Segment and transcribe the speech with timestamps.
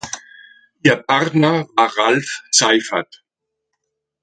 [0.81, 3.21] Ihr Partner war Ralf Seifert.